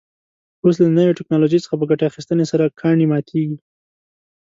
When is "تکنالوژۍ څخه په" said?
1.19-1.85